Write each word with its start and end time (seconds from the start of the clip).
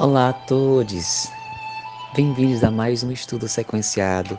Olá 0.00 0.30
a 0.30 0.32
todos! 0.32 1.28
Bem-vindos 2.14 2.64
a 2.64 2.70
mais 2.70 3.04
um 3.04 3.12
estudo 3.12 3.46
sequenciado 3.46 4.38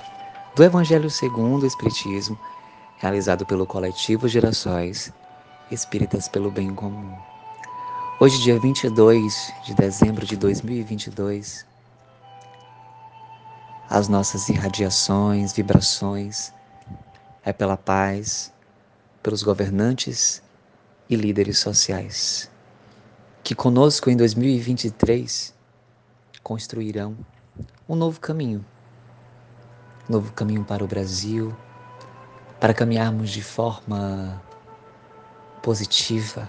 do 0.55 0.63
Evangelho 0.63 1.07
segundo 1.07 1.61
o 1.61 1.67
Espiritismo, 1.67 2.35
realizado 2.97 3.45
pelo 3.45 3.67
coletivo 3.67 4.27
Gerações 4.27 5.13
Espíritas 5.69 6.27
pelo 6.27 6.49
Bem 6.49 6.73
Comum. 6.73 7.15
Hoje, 8.19 8.41
dia 8.41 8.59
22 8.59 9.53
de 9.63 9.75
dezembro 9.75 10.25
de 10.25 10.35
2022, 10.35 11.63
as 13.87 14.07
nossas 14.07 14.49
irradiações, 14.49 15.53
vibrações, 15.53 16.51
é 17.45 17.53
pela 17.53 17.77
paz, 17.77 18.51
pelos 19.21 19.43
governantes 19.43 20.41
e 21.07 21.15
líderes 21.15 21.59
sociais 21.59 22.50
que 23.43 23.55
conosco 23.55 24.09
em 24.09 24.15
2023 24.15 25.53
construirão 26.43 27.17
um 27.87 27.95
novo 27.95 28.19
caminho. 28.19 28.63
Um 30.07 30.13
novo 30.13 30.31
caminho 30.33 30.63
para 30.63 30.83
o 30.83 30.87
Brasil, 30.87 31.55
para 32.59 32.73
caminharmos 32.73 33.29
de 33.29 33.41
forma 33.41 34.41
positiva, 35.61 36.47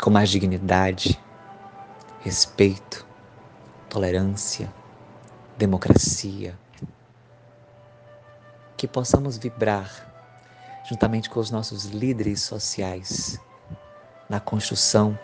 com 0.00 0.10
mais 0.10 0.30
dignidade, 0.30 1.20
respeito, 2.20 3.06
tolerância, 3.88 4.72
democracia. 5.58 6.58
Que 8.76 8.88
possamos 8.88 9.36
vibrar 9.36 10.08
juntamente 10.88 11.28
com 11.28 11.38
os 11.38 11.50
nossos 11.50 11.84
líderes 11.84 12.40
sociais 12.40 13.38
na 14.28 14.40
construção 14.40 15.18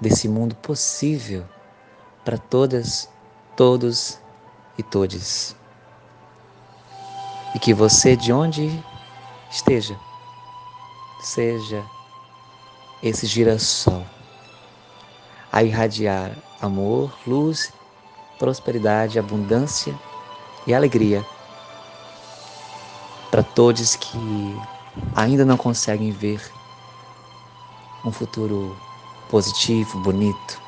desse 0.00 0.28
mundo 0.28 0.54
possível 0.56 1.44
para 2.24 2.38
todas, 2.38 3.08
todos 3.56 4.18
e 4.76 4.82
todes. 4.82 5.56
E 7.54 7.58
que 7.58 7.72
você, 7.72 8.16
de 8.16 8.32
onde 8.32 8.82
esteja, 9.50 9.98
seja 11.20 11.84
esse 13.02 13.26
girassol 13.26 14.04
a 15.52 15.62
irradiar 15.62 16.36
amor, 16.60 17.12
luz, 17.26 17.72
prosperidade, 18.38 19.18
abundância 19.18 19.94
e 20.66 20.74
alegria 20.74 21.24
para 23.30 23.42
todos 23.42 23.96
que 23.96 24.18
ainda 25.14 25.44
não 25.44 25.56
conseguem 25.56 26.10
ver 26.10 26.40
um 28.04 28.12
futuro 28.12 28.76
positivo, 29.28 30.00
bonito. 30.00 30.60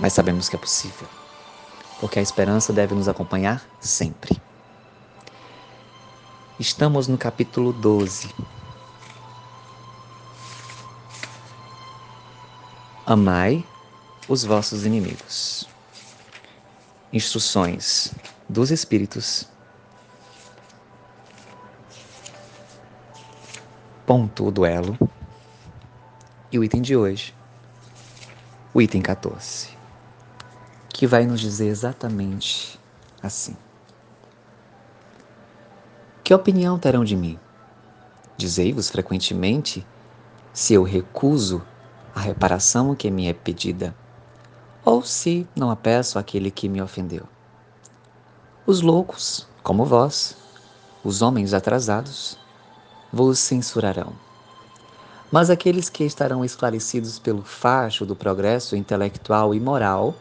Mas 0.00 0.12
sabemos 0.12 0.48
que 0.48 0.56
é 0.56 0.58
possível, 0.58 1.08
porque 2.00 2.18
a 2.18 2.22
esperança 2.22 2.72
deve 2.72 2.94
nos 2.94 3.08
acompanhar 3.08 3.62
sempre. 3.80 4.40
Estamos 6.58 7.08
no 7.08 7.16
capítulo 7.18 7.72
12. 7.72 8.34
Amai 13.06 13.64
os 14.28 14.44
vossos 14.44 14.84
inimigos. 14.84 15.68
Instruções 17.12 18.12
dos 18.48 18.70
Espíritos. 18.70 19.48
Ponto 24.08 24.50
duelo. 24.50 24.96
E 26.50 26.58
o 26.58 26.64
item 26.64 26.80
de 26.80 26.96
hoje, 26.96 27.34
o 28.72 28.80
item 28.80 29.02
14, 29.02 29.68
que 30.88 31.06
vai 31.06 31.26
nos 31.26 31.38
dizer 31.38 31.66
exatamente 31.66 32.80
assim: 33.22 33.54
Que 36.24 36.32
opinião 36.32 36.78
terão 36.78 37.04
de 37.04 37.14
mim? 37.14 37.38
Dizei-vos 38.34 38.88
frequentemente 38.88 39.86
se 40.54 40.72
eu 40.72 40.84
recuso 40.84 41.62
a 42.14 42.20
reparação 42.20 42.94
que 42.94 43.10
me 43.10 43.28
é 43.28 43.34
pedida, 43.34 43.94
ou 44.86 45.02
se 45.02 45.46
não 45.54 45.70
a 45.70 45.76
peço 45.76 46.18
àquele 46.18 46.50
que 46.50 46.66
me 46.66 46.80
ofendeu. 46.80 47.28
Os 48.64 48.80
loucos, 48.80 49.46
como 49.62 49.84
vós, 49.84 50.34
os 51.04 51.20
homens 51.20 51.52
atrasados, 51.52 52.38
vos 53.12 53.38
censurarão 53.38 54.12
mas 55.30 55.50
aqueles 55.50 55.88
que 55.88 56.04
estarão 56.04 56.44
esclarecidos 56.44 57.18
pelo 57.18 57.42
facho 57.42 58.06
do 58.06 58.16
progresso 58.16 58.74
intelectual 58.74 59.54
e 59.54 59.60
moral 59.60 60.14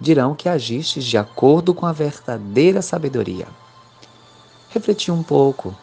dirão 0.00 0.34
que 0.34 0.48
agistes 0.48 1.04
de 1.04 1.16
acordo 1.16 1.72
com 1.72 1.86
a 1.86 1.92
verdadeira 1.92 2.82
sabedoria. 2.82 3.46
Refleti 4.68 5.10
um 5.10 5.22
pouco. 5.22 5.74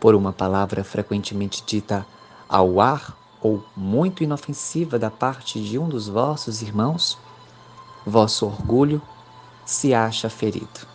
Por 0.00 0.14
uma 0.14 0.32
palavra 0.32 0.82
frequentemente 0.82 1.62
dita 1.66 2.06
ao 2.48 2.80
ar 2.80 3.16
ou 3.40 3.62
muito 3.76 4.24
inofensiva 4.24 4.98
da 4.98 5.10
parte 5.10 5.60
de 5.60 5.78
um 5.78 5.88
dos 5.88 6.08
vossos 6.08 6.62
irmãos, 6.62 7.18
vosso 8.06 8.46
orgulho 8.46 9.02
se 9.66 9.92
acha 9.92 10.30
ferido. 10.30 10.86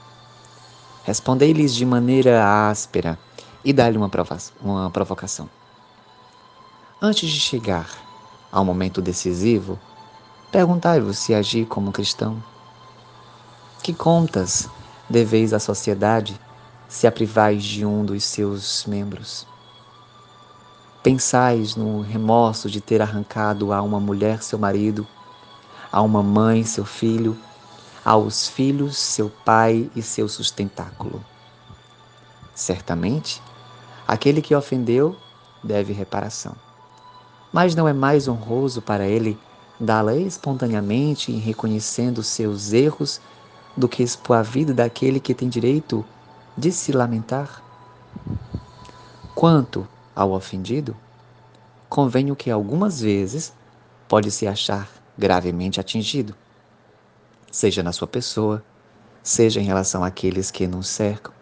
Respondei-lhes 1.04 1.74
de 1.74 1.86
maneira 1.86 2.69
áspera 2.69 3.19
e 3.67 3.73
dá-lhe 3.73 3.97
uma, 3.97 4.09
uma 4.61 4.89
provocação. 4.89 5.50
Antes 7.01 7.29
de 7.29 7.38
chegar 7.38 7.89
ao 8.50 8.63
momento 8.63 9.01
decisivo, 9.01 9.78
perguntai-vos 10.50 11.17
se 11.17 11.33
agir 11.33 11.66
como 11.66 11.91
cristão. 11.91 12.41
Que 13.83 13.94
contas 13.94 14.69
deveis 15.09 15.51
à 15.51 15.59
sociedade 15.59 16.39
se 16.88 17.06
a 17.07 17.11
privais 17.11 17.61
de 17.61 17.85
um 17.85 18.06
dos 18.06 18.23
seus 18.23 18.85
membros? 18.85 19.45
Pensais 21.03 21.75
no 21.75 22.00
remorso 22.00 22.69
de 22.69 22.79
ter 22.79 23.01
arrancado 23.01 23.73
a 23.73 23.81
uma 23.81 24.00
mulher 24.00 24.44
seu 24.44 24.57
marido, 24.57 25.06
a 25.91 26.01
uma 26.01 26.23
mãe 26.23 26.63
seu 26.63 26.85
filho, 26.85 27.38
aos 28.06 28.47
filhos 28.47 28.95
seu 28.97 29.29
pai 29.44 29.91
e 29.94 30.01
seu 30.01 30.29
sustentáculo. 30.29 31.22
Certamente, 32.56 33.41
aquele 34.07 34.41
que 34.41 34.56
ofendeu 34.56 35.16
deve 35.63 35.94
reparação 35.94 36.56
mas 37.51 37.75
não 37.75 37.88
é 37.88 37.94
mais 37.94 38.28
honroso 38.28 38.81
para 38.81 39.07
ele 39.07 39.38
dá-la 39.79 40.16
espontaneamente 40.16 41.31
em 41.31 41.38
reconhecendo 41.38 42.23
seus 42.23 42.73
erros 42.73 43.22
do 43.75 43.88
que 43.88 44.01
expor 44.01 44.38
a 44.38 44.41
vida 44.41 44.73
daquele 44.73 45.19
que 45.19 45.34
tem 45.34 45.47
direito 45.47 46.03
de 46.57 46.72
se 46.72 46.91
lamentar? 46.91 47.63
Quanto 49.35 49.88
ao 50.16 50.31
ofendido, 50.31 50.95
convenho 51.88 52.35
que 52.35 52.50
algumas 52.50 53.00
vezes 53.00 53.53
pode 54.07 54.31
se 54.31 54.47
achar 54.47 54.89
gravemente 55.18 55.79
atingido, 55.79 56.35
seja 57.51 57.84
na 57.84 57.91
sua 57.91 58.07
pessoa, 58.07 58.63
seja 59.22 59.59
em 59.59 59.63
relação 59.63 60.03
àqueles 60.03 60.50
que 60.50 60.66
nos 60.66 60.88
cercam. 60.88 61.37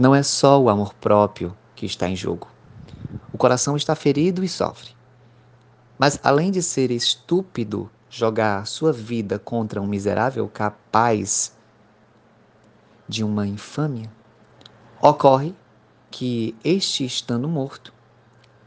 Não 0.00 0.14
é 0.14 0.22
só 0.22 0.60
o 0.60 0.68
amor 0.68 0.94
próprio 0.94 1.56
que 1.76 1.86
está 1.86 2.08
em 2.08 2.16
jogo 2.16 2.48
o 3.32 3.38
coração 3.38 3.76
está 3.76 3.94
ferido 3.94 4.42
e 4.42 4.48
sofre. 4.48 4.90
Mas 5.98 6.18
além 6.22 6.50
de 6.50 6.62
ser 6.62 6.90
estúpido 6.90 7.90
jogar 8.08 8.66
sua 8.66 8.92
vida 8.92 9.38
contra 9.38 9.80
um 9.80 9.86
miserável 9.86 10.48
capaz 10.48 11.56
de 13.08 13.22
uma 13.22 13.46
infâmia, 13.46 14.10
ocorre 15.00 15.54
que 16.10 16.56
este 16.64 17.04
estando 17.04 17.48
morto 17.48 17.92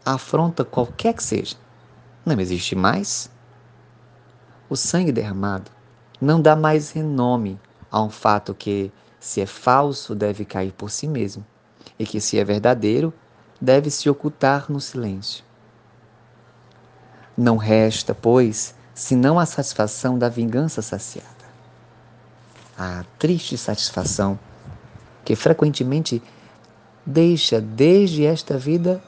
afronta 0.05 0.63
qualquer 0.63 1.13
que 1.13 1.23
seja. 1.23 1.55
Não 2.25 2.39
existe 2.39 2.75
mais. 2.75 3.30
O 4.69 4.75
sangue 4.75 5.12
derramado 5.12 5.71
não 6.21 6.41
dá 6.41 6.56
mais 6.56 6.91
renome 6.91 7.59
a 7.91 8.01
um 8.01 8.09
fato 8.09 8.56
que, 8.56 8.91
se 9.23 9.39
é 9.39 9.45
falso, 9.45 10.13
deve 10.13 10.43
cair 10.43 10.73
por 10.73 10.91
si 10.91 11.07
mesmo, 11.07 11.45
e 11.97 12.05
que, 12.05 12.19
se 12.19 12.37
é 12.37 12.43
verdadeiro, 12.43 13.13
deve 13.59 13.89
se 13.89 14.09
ocultar 14.09 14.69
no 14.69 14.81
silêncio. 14.81 15.45
Não 17.37 17.55
resta, 17.55 18.13
pois, 18.13 18.75
senão 18.93 19.39
a 19.39 19.45
satisfação 19.45 20.19
da 20.19 20.27
vingança 20.27 20.81
saciada. 20.81 21.29
A 22.77 23.05
triste 23.17 23.57
satisfação 23.57 24.37
que 25.23 25.37
frequentemente 25.37 26.21
deixa 27.05 27.61
desde 27.61 28.25
esta 28.25 28.57
vida 28.57 29.01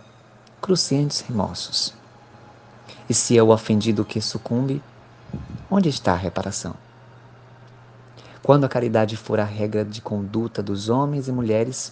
cruciantes 0.61 1.19
remorsos. 1.19 1.93
E 3.09 3.13
se 3.13 3.37
é 3.37 3.43
o 3.43 3.49
ofendido 3.49 4.05
que 4.05 4.21
sucumbe, 4.21 4.81
onde 5.69 5.89
está 5.89 6.13
a 6.13 6.17
reparação? 6.17 6.84
Quando 8.45 8.63
a 8.63 8.69
caridade 8.69 9.17
for 9.17 9.39
a 9.39 9.43
regra 9.43 9.83
de 9.83 9.99
conduta 9.99 10.61
dos 10.61 10.87
homens 10.87 11.27
e 11.27 11.31
mulheres, 11.31 11.91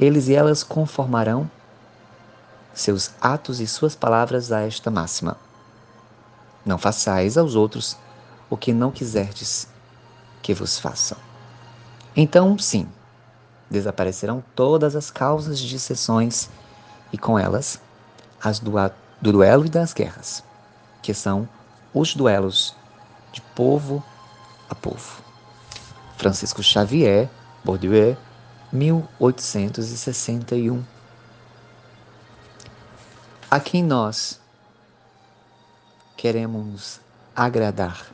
eles 0.00 0.28
e 0.28 0.34
elas 0.34 0.62
conformarão 0.62 1.50
seus 2.72 3.10
atos 3.20 3.60
e 3.60 3.66
suas 3.66 3.94
palavras 3.94 4.50
a 4.50 4.62
esta 4.62 4.90
máxima: 4.90 5.36
Não 6.64 6.78
façais 6.78 7.36
aos 7.36 7.54
outros 7.54 7.98
o 8.48 8.56
que 8.56 8.72
não 8.72 8.90
quiserdes 8.90 9.68
que 10.40 10.54
vos 10.54 10.78
façam. 10.78 11.18
Então, 12.16 12.56
sim, 12.58 12.88
desaparecerão 13.70 14.42
todas 14.56 14.96
as 14.96 15.10
causas 15.10 15.58
de 15.58 15.78
sessões 15.78 16.48
e 17.12 17.18
com 17.18 17.38
elas 17.38 17.78
as 18.42 18.58
do, 18.58 18.72
do 19.20 19.32
duelo 19.32 19.66
e 19.66 19.68
das 19.68 19.92
guerras, 19.92 20.42
que 21.02 21.12
são 21.12 21.46
os 21.92 22.14
duelos 22.14 22.74
de 23.30 23.42
povo 23.54 24.02
a 24.70 24.74
povo. 24.74 25.31
Francisco 26.22 26.62
Xavier, 26.62 27.28
Bourdieu, 27.64 28.16
1861. 28.72 30.84
A 33.50 33.58
quem 33.58 33.82
nós 33.82 34.40
queremos 36.16 37.00
agradar? 37.34 38.06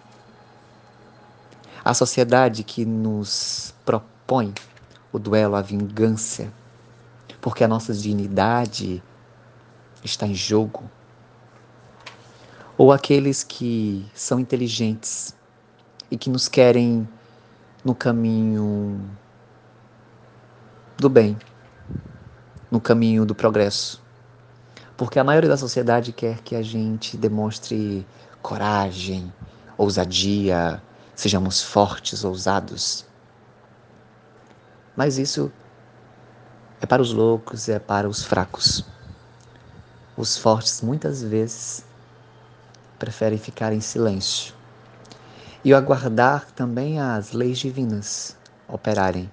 A 1.84 1.92
sociedade 1.92 2.64
que 2.64 2.86
nos 2.86 3.74
propõe 3.84 4.54
o 5.12 5.18
duelo, 5.18 5.54
a 5.54 5.60
vingança, 5.60 6.50
porque 7.42 7.62
a 7.62 7.68
nossa 7.68 7.92
dignidade 7.92 9.02
está 10.02 10.26
em 10.26 10.34
jogo. 10.34 10.90
Ou 12.78 12.90
aqueles 12.90 13.44
que 13.44 14.10
são 14.14 14.40
inteligentes 14.40 15.36
e 16.10 16.16
que 16.16 16.30
nos 16.30 16.48
querem 16.48 17.06
no 17.84 17.94
caminho 17.94 19.00
do 20.96 21.08
bem, 21.08 21.38
no 22.70 22.80
caminho 22.80 23.24
do 23.24 23.34
progresso. 23.34 24.02
Porque 24.96 25.18
a 25.18 25.24
maioria 25.24 25.48
da 25.48 25.56
sociedade 25.56 26.12
quer 26.12 26.40
que 26.42 26.56
a 26.56 26.62
gente 26.62 27.16
demonstre 27.16 28.04
coragem, 28.42 29.32
ousadia, 29.76 30.82
sejamos 31.14 31.62
fortes, 31.62 32.24
ousados. 32.24 33.06
Mas 34.96 35.16
isso 35.16 35.52
é 36.80 36.86
para 36.86 37.00
os 37.00 37.12
loucos, 37.12 37.68
é 37.68 37.78
para 37.78 38.08
os 38.08 38.24
fracos. 38.24 38.84
Os 40.16 40.36
fortes 40.36 40.82
muitas 40.82 41.22
vezes 41.22 41.84
preferem 42.98 43.38
ficar 43.38 43.72
em 43.72 43.80
silêncio 43.80 44.57
e 45.68 45.74
aguardar 45.74 46.50
também 46.52 46.98
as 46.98 47.32
leis 47.32 47.58
divinas 47.58 48.34
operarem. 48.66 49.30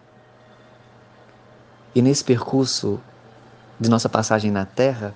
E 1.96 2.02
nesse 2.02 2.26
percurso 2.26 3.00
de 3.80 3.90
nossa 3.90 4.10
passagem 4.10 4.52
na 4.52 4.66
Terra, 4.66 5.16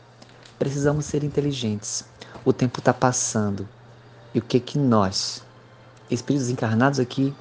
precisamos 0.58 1.04
ser 1.04 1.26
inteligentes. 1.26 2.06
O 2.46 2.54
tempo 2.54 2.80
está 2.80 2.94
passando. 2.94 3.68
E 4.34 4.40
o 4.40 4.42
que 4.42 4.62
que 4.62 4.80
nós, 4.80 5.44
espíritos 6.10 6.50
encarnados 6.50 7.02
aqui, 7.02 7.36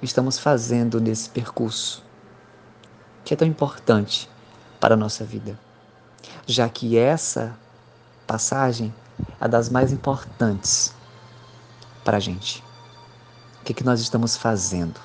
estamos 0.00 0.38
fazendo 0.38 1.00
nesse 1.00 1.28
percurso? 1.28 2.04
Que 3.24 3.34
é 3.34 3.36
tão 3.36 3.48
importante 3.48 4.30
para 4.78 4.94
a 4.94 4.96
nossa 4.96 5.24
vida. 5.24 5.58
Já 6.46 6.68
que 6.68 6.96
essa 6.96 7.52
passagem 8.28 8.94
é 9.40 9.48
das 9.48 9.68
mais 9.68 9.90
importantes 9.90 10.94
para 12.04 12.16
a 12.16 12.20
gente. 12.20 12.62
O 13.60 13.64
que, 13.64 13.74
que 13.74 13.84
nós 13.84 14.00
estamos 14.00 14.36
fazendo 14.36 15.00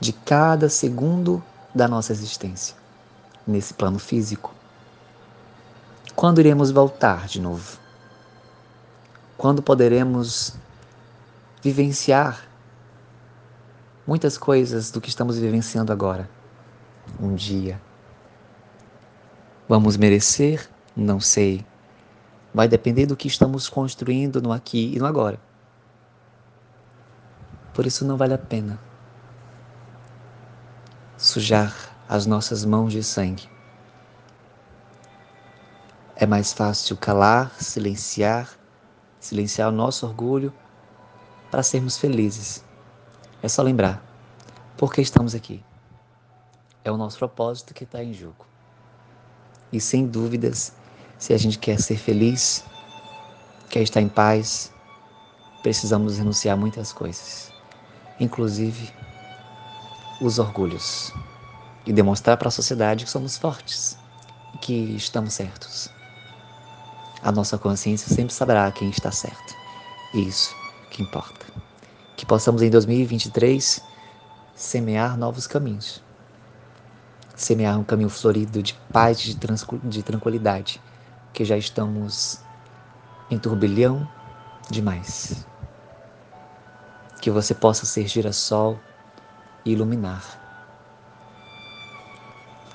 de 0.00 0.12
cada 0.12 0.68
segundo 0.68 1.42
da 1.74 1.88
nossa 1.88 2.12
existência 2.12 2.76
nesse 3.46 3.74
plano 3.74 3.98
físico? 3.98 4.54
Quando 6.14 6.40
iremos 6.40 6.70
voltar 6.70 7.26
de 7.26 7.40
novo? 7.40 7.78
Quando 9.36 9.62
poderemos 9.62 10.54
vivenciar 11.62 12.48
muitas 14.06 14.38
coisas 14.38 14.90
do 14.90 15.00
que 15.00 15.08
estamos 15.08 15.38
vivenciando 15.38 15.92
agora? 15.92 16.28
Um 17.20 17.34
dia. 17.34 17.80
Vamos 19.68 19.96
merecer? 19.96 20.68
Não 20.96 21.20
sei. 21.20 21.64
Vai 22.52 22.66
depender 22.66 23.06
do 23.06 23.16
que 23.16 23.28
estamos 23.28 23.68
construindo 23.68 24.40
no 24.40 24.52
aqui 24.52 24.94
e 24.94 24.98
no 24.98 25.06
agora. 25.06 25.38
Por 27.78 27.86
isso 27.86 28.04
não 28.04 28.16
vale 28.16 28.34
a 28.34 28.38
pena 28.38 28.76
sujar 31.16 31.72
as 32.08 32.26
nossas 32.26 32.64
mãos 32.64 32.92
de 32.92 33.04
sangue. 33.04 33.48
É 36.16 36.26
mais 36.26 36.52
fácil 36.52 36.96
calar, 36.96 37.52
silenciar, 37.60 38.50
silenciar 39.20 39.68
o 39.68 39.72
nosso 39.72 40.04
orgulho 40.04 40.52
para 41.52 41.62
sermos 41.62 41.96
felizes. 41.96 42.64
É 43.44 43.48
só 43.48 43.62
lembrar 43.62 44.02
por 44.76 44.92
que 44.92 45.00
estamos 45.00 45.32
aqui. 45.32 45.64
É 46.84 46.90
o 46.90 46.96
nosso 46.96 47.16
propósito 47.16 47.72
que 47.72 47.84
está 47.84 48.02
em 48.02 48.12
jogo. 48.12 48.44
E 49.72 49.80
sem 49.80 50.04
dúvidas, 50.04 50.72
se 51.16 51.32
a 51.32 51.38
gente 51.38 51.60
quer 51.60 51.80
ser 51.80 51.96
feliz, 51.96 52.64
quer 53.70 53.82
estar 53.82 54.00
em 54.00 54.08
paz, 54.08 54.74
precisamos 55.62 56.18
renunciar 56.18 56.54
a 56.54 56.60
muitas 56.60 56.92
coisas 56.92 57.56
inclusive 58.20 58.92
os 60.20 60.38
orgulhos, 60.38 61.12
e 61.86 61.92
demonstrar 61.92 62.36
para 62.36 62.48
a 62.48 62.50
sociedade 62.50 63.04
que 63.04 63.10
somos 63.10 63.36
fortes 63.38 63.96
que 64.60 64.72
estamos 64.96 65.34
certos. 65.34 65.88
A 67.22 67.32
nossa 67.32 67.56
consciência 67.56 68.12
sempre 68.12 68.34
saberá 68.34 68.70
quem 68.70 68.90
está 68.90 69.10
certo. 69.10 69.54
E 70.12 70.26
isso 70.26 70.54
que 70.90 71.02
importa. 71.02 71.46
Que 72.16 72.26
possamos 72.26 72.62
em 72.62 72.70
2023 72.70 73.80
semear 74.54 75.16
novos 75.16 75.46
caminhos. 75.46 76.02
Semear 77.34 77.78
um 77.78 77.84
caminho 77.84 78.10
florido 78.10 78.62
de 78.62 78.74
paz, 78.92 79.20
de, 79.20 79.36
de 79.84 80.02
tranquilidade, 80.02 80.80
que 81.32 81.44
já 81.44 81.56
estamos 81.56 82.40
em 83.30 83.38
turbilhão 83.38 84.08
demais 84.70 85.46
que 87.20 87.30
você 87.30 87.54
possa 87.54 87.84
ser 87.84 88.06
girassol 88.06 88.78
e 89.64 89.72
iluminar 89.72 90.38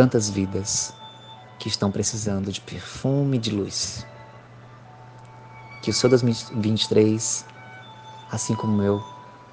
tantas 0.00 0.30
vidas 0.30 0.94
que 1.58 1.68
estão 1.68 1.90
precisando 1.90 2.50
de 2.50 2.60
perfume 2.60 3.38
de 3.38 3.50
luz. 3.50 4.06
Que 5.82 5.90
o 5.90 5.92
seu 5.92 6.08
2023, 6.08 7.44
assim 8.30 8.54
como 8.54 8.82
eu, 8.82 9.04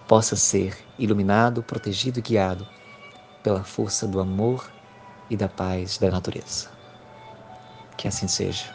possa 0.07 0.37
ser 0.37 0.77
iluminado, 0.97 1.61
protegido 1.61 2.19
e 2.19 2.21
guiado 2.21 2.65
pela 3.43 3.61
força 3.61 4.07
do 4.07 4.21
amor 4.21 4.71
e 5.29 5.35
da 5.35 5.49
paz 5.49 5.97
da 5.97 6.09
natureza. 6.09 6.69
Que 7.97 8.07
assim 8.07 8.27
seja. 8.29 8.73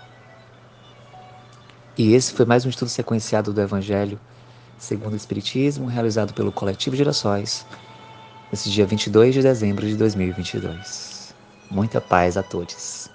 E 1.97 2.13
esse 2.13 2.35
foi 2.35 2.45
mais 2.45 2.67
um 2.67 2.69
estudo 2.69 2.91
sequenciado 2.91 3.51
do 3.53 3.61
Evangelho 3.63 4.21
segundo 4.79 5.13
o 5.13 5.17
Espiritismo, 5.17 5.87
realizado 5.87 6.35
pelo 6.35 6.53
Coletivo 6.53 6.97
Girassóis, 6.97 7.67
nesse 8.51 8.71
dia 8.71 8.87
22 8.87 9.35
de 9.35 9.43
dezembro 9.43 9.87
de 9.87 9.97
2022. 9.97 11.35
Muita 11.71 12.01
paz 12.01 12.37
a 12.37 12.43
todos. 12.43 13.09